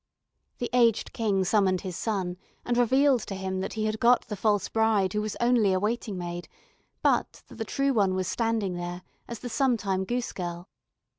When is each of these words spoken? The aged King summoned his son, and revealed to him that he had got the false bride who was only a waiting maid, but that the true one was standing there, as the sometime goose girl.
The 0.57 0.71
aged 0.73 1.13
King 1.13 1.43
summoned 1.43 1.81
his 1.81 1.95
son, 1.95 2.37
and 2.65 2.75
revealed 2.75 3.21
to 3.27 3.35
him 3.35 3.59
that 3.59 3.73
he 3.73 3.85
had 3.85 3.99
got 3.99 4.21
the 4.25 4.35
false 4.35 4.67
bride 4.67 5.13
who 5.13 5.21
was 5.21 5.37
only 5.39 5.73
a 5.73 5.79
waiting 5.79 6.17
maid, 6.17 6.47
but 7.03 7.43
that 7.49 7.57
the 7.59 7.63
true 7.65 7.93
one 7.93 8.15
was 8.15 8.27
standing 8.27 8.73
there, 8.73 9.03
as 9.27 9.37
the 9.41 9.47
sometime 9.49 10.03
goose 10.05 10.31
girl. 10.31 10.67